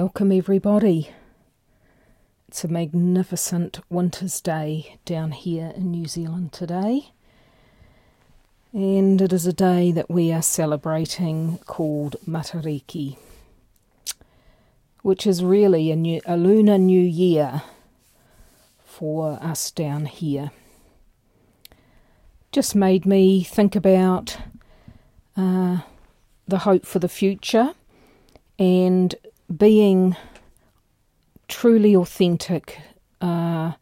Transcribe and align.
Welcome, 0.00 0.30
everybody. 0.30 1.10
It's 2.46 2.62
a 2.62 2.68
magnificent 2.68 3.80
winter's 3.90 4.40
day 4.40 4.96
down 5.04 5.32
here 5.32 5.72
in 5.74 5.90
New 5.90 6.06
Zealand 6.06 6.52
today, 6.52 7.10
and 8.72 9.20
it 9.20 9.32
is 9.32 9.44
a 9.44 9.52
day 9.52 9.90
that 9.90 10.08
we 10.08 10.32
are 10.32 10.40
celebrating 10.40 11.58
called 11.66 12.14
Matariki, 12.24 13.18
which 15.02 15.26
is 15.26 15.42
really 15.42 15.90
a, 15.90 15.96
new, 15.96 16.20
a 16.24 16.36
lunar 16.36 16.78
new 16.78 17.02
year 17.02 17.62
for 18.84 19.32
us 19.42 19.72
down 19.72 20.06
here. 20.06 20.52
Just 22.52 22.76
made 22.76 23.04
me 23.04 23.42
think 23.42 23.74
about 23.74 24.38
uh, 25.36 25.78
the 26.46 26.58
hope 26.58 26.86
for 26.86 27.00
the 27.00 27.08
future 27.08 27.74
and 28.60 29.16
being 29.54 30.16
truly 31.48 31.96
authentic 31.96 32.78
uh, 33.20 33.72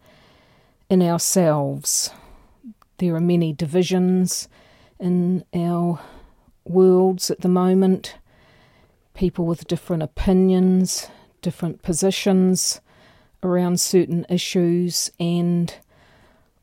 in 0.89 1.03
ourselves. 1.03 2.11
There 2.99 3.15
are 3.15 3.21
many 3.21 3.53
divisions 3.53 4.49
in 4.99 5.45
our 5.55 6.01
worlds 6.65 7.31
at 7.31 7.41
the 7.41 7.49
moment, 7.49 8.17
people 9.15 9.45
with 9.45 9.67
different 9.67 10.03
opinions, 10.03 11.09
different 11.43 11.83
positions 11.83 12.81
around 13.43 13.81
certain 13.81 14.25
issues, 14.29 15.11
and 15.21 15.75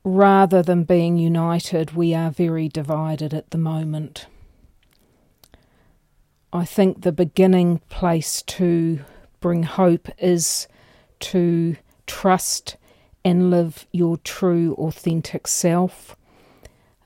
rather 0.02 0.62
than 0.62 0.84
being 0.84 1.16
united, 1.16 1.92
we 1.92 2.14
are 2.14 2.30
very 2.30 2.68
divided 2.68 3.32
at 3.32 3.50
the 3.50 3.58
moment. 3.58 4.26
I 6.54 6.64
think 6.64 7.02
the 7.02 7.10
beginning 7.10 7.80
place 7.88 8.40
to 8.42 9.00
bring 9.40 9.64
hope 9.64 10.08
is 10.18 10.68
to 11.18 11.76
trust 12.06 12.76
and 13.24 13.50
live 13.50 13.88
your 13.90 14.18
true, 14.18 14.74
authentic 14.74 15.48
self. 15.48 16.16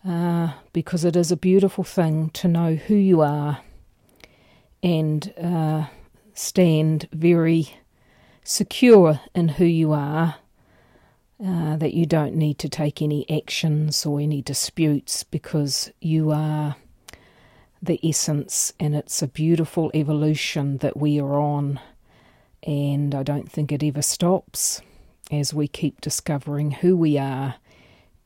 Uh, 0.06 0.52
because 0.74 1.02
it 1.02 1.16
is 1.16 1.32
a 1.32 1.36
beautiful 1.36 1.82
thing 1.82 2.28
to 2.30 2.46
know 2.46 2.74
who 2.74 2.94
you 2.94 3.22
are 3.22 3.60
and 4.82 5.32
uh, 5.42 5.86
stand 6.34 7.08
very 7.12 7.70
secure 8.44 9.20
in 9.34 9.48
who 9.48 9.64
you 9.64 9.92
are, 9.92 10.36
uh, 11.44 11.76
that 11.76 11.94
you 11.94 12.04
don't 12.04 12.34
need 12.34 12.58
to 12.58 12.69
take 12.69 13.00
any 13.00 13.28
actions 13.30 14.04
or 14.04 14.20
any 14.20 14.42
disputes 14.42 15.24
because 15.24 15.91
you 16.00 16.30
are 16.30 16.76
the 17.82 18.00
essence, 18.02 18.72
and 18.80 18.94
it's 18.94 19.22
a 19.22 19.28
beautiful 19.28 19.90
evolution 19.94 20.78
that 20.78 20.96
we 20.96 21.20
are 21.20 21.38
on. 21.38 21.80
And 22.62 23.14
I 23.14 23.22
don't 23.22 23.50
think 23.50 23.70
it 23.70 23.82
ever 23.82 24.02
stops 24.02 24.80
as 25.30 25.54
we 25.54 25.68
keep 25.68 26.00
discovering 26.00 26.72
who 26.72 26.96
we 26.96 27.18
are 27.18 27.56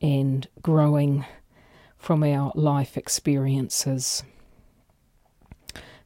and 0.01 0.47
growing 0.61 1.25
from 1.97 2.23
our 2.23 2.51
life 2.55 2.97
experiences. 2.97 4.23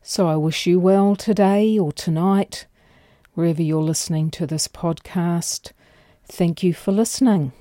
So 0.01 0.27
I 0.27 0.35
wish 0.35 0.67
you 0.67 0.79
well 0.79 1.15
today 1.15 1.77
or 1.77 1.91
tonight, 1.91 2.65
wherever 3.33 3.61
you're 3.61 3.81
listening 3.81 4.29
to 4.31 4.47
this 4.47 4.67
podcast. 4.67 5.71
Thank 6.25 6.63
you 6.63 6.73
for 6.73 6.91
listening. 6.91 7.51